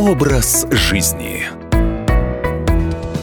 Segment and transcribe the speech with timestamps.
[0.00, 1.42] Образ жизни.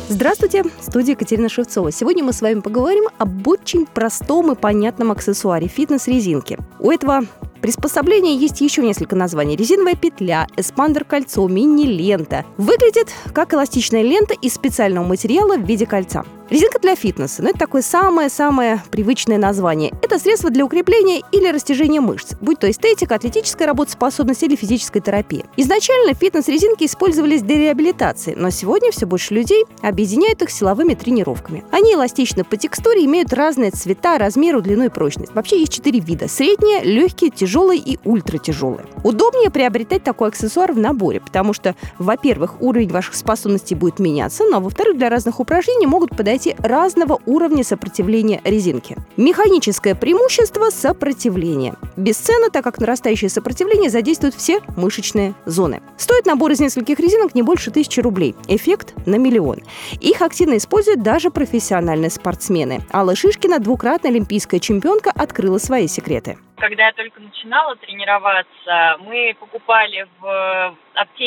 [0.10, 1.92] Здравствуйте, студия Екатерина Шевцова.
[1.92, 6.60] Сегодня мы с вами поговорим об очень простом и понятном аксессуаре– фитнес-резинке.
[6.78, 7.24] У этого
[7.62, 9.56] приспособления есть еще несколько названий.
[9.56, 12.46] Резиновая петля, эспандер-кольцо, мини-лента.
[12.58, 16.26] Выглядит как эластичная лента из специального материала в виде кольца.
[16.50, 19.92] Резинка для фитнеса, ну это такое самое-самое привычное название.
[20.02, 25.44] Это средство для укрепления или растяжения мышц, будь то эстетика, атлетическая работоспособность или физическая терапия.
[25.58, 31.66] Изначально фитнес-резинки использовались для реабилитации, но сегодня все больше людей объединяют их силовыми тренировками.
[31.72, 35.36] Они эластичны по текстуре, имеют разные цвета, размеры, длину и прочность.
[35.36, 38.86] Вообще есть четыре вида– средние, легкие, тяжелые и ультратяжелые.
[39.04, 44.62] Удобнее приобретать такой аксессуар в наборе, потому что, во-первых, уровень ваших способностей будет меняться, но,
[44.62, 48.96] во-вторых, для разных упражнений могут подойти найти разного уровня сопротивления резинки.
[49.18, 51.74] Механическое преимущество– сопротивление.
[51.96, 55.82] Бесценно, так как нарастающее сопротивление задействует все мышечные зоны.
[55.98, 58.36] Стоит набор из нескольких резинок не больше тысячи рублей.
[58.48, 59.62] Эффект на миллион.
[60.00, 62.82] Их активно используют даже профессиональные спортсмены.
[62.94, 66.38] Алла Шишкина, двукратная олимпийская чемпионка, открыла свои секреты.
[66.58, 70.76] Когда я только начинала тренироваться, мы покупали в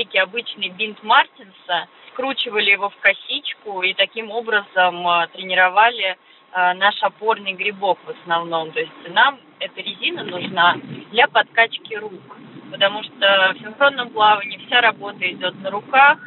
[0.01, 6.17] аптеке обычный бинт Мартинса– скручивали его в косичку и таким образом э, тренировали
[6.53, 8.73] э, наш опорный грибок в основном.
[8.73, 10.77] То есть нам эта резина нужна
[11.11, 12.37] для подкачки рук,
[12.71, 16.19] потому что в синхронном плавании вся работа идет на руках,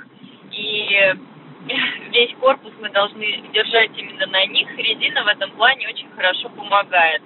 [0.51, 1.13] и
[2.11, 4.75] весь корпус мы должны держать именно на них.
[4.77, 7.21] Резина в этом плане очень хорошо помогает.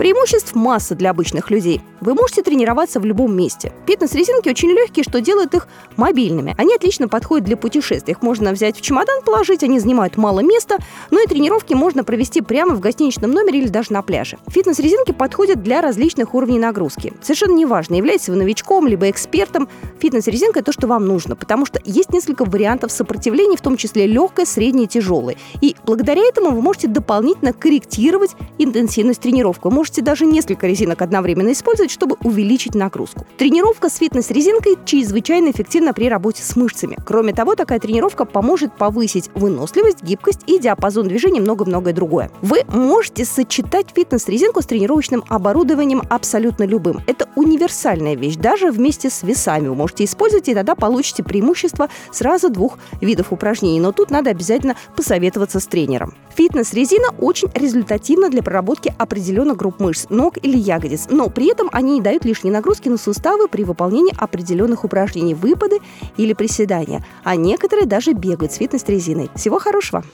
[0.00, 1.82] Преимуществ масса для обычных людей.
[2.00, 3.70] Вы можете тренироваться в любом месте.
[3.86, 6.54] Фитнес-резинки очень легкие, что делает их мобильными.
[6.56, 8.12] Они отлично подходят для путешествий.
[8.12, 10.78] Их можно взять в чемодан, положить, они занимают мало места,
[11.10, 14.38] но и тренировки можно провести прямо в гостиничном номере или даже на пляже.
[14.48, 17.12] Фитнес-резинки подходят для различных уровней нагрузки.
[17.20, 22.10] Совершенно неважно, являетесь вы новичком либо экспертом, фитнес-резинка– то, что вам нужно, потому что есть
[22.10, 25.36] несколько вариантов сопротивления, в том числе легкое, среднее, тяжелое.
[25.60, 29.64] И благодаря этому вы можете дополнительно корректировать интенсивность тренировки.
[29.64, 33.26] Вы можете даже несколько резинок одновременно использовать, чтобы увеличить нагрузку.
[33.36, 36.96] Тренировка с фитнес-резинкой чрезвычайно эффективна при работе с мышцами.
[37.04, 42.30] Кроме того, такая тренировка поможет повысить выносливость, гибкость и диапазон движения, много-многое другое.
[42.40, 47.00] Вы можете сочетать фитнес-резинку с тренировочным оборудованием абсолютно любым.
[47.08, 48.36] Это универсальная вещь.
[48.36, 53.80] Даже вместе с весами вы можете использовать, и тогда получите преимущество сразу двух видов упражнений.
[53.80, 56.14] Но тут надо обязательно посоветоваться с тренером.
[56.36, 61.94] Фитнес-резина очень результативна для проработки определенных групп мышц, ног или ягодиц, но при этом они
[61.94, 65.78] не дают лишней нагрузки на суставы при выполнении определенных упражнений, выпады
[66.16, 67.04] или приседания.
[67.24, 69.30] А некоторые даже бегают с фитнес-резиной.
[69.34, 70.04] Всего хорошего!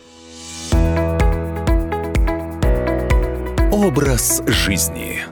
[3.72, 5.26] Образ жизни.